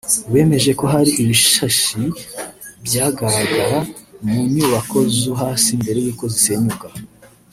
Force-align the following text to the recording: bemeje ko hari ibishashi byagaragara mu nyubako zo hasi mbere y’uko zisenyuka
bemeje 0.31 0.71
ko 0.79 0.85
hari 0.93 1.11
ibishashi 1.21 2.01
byagaragara 2.85 3.77
mu 4.27 4.37
nyubako 4.53 4.97
zo 5.19 5.31
hasi 5.41 5.69
mbere 5.81 5.99
y’uko 6.05 6.23
zisenyuka 6.33 6.87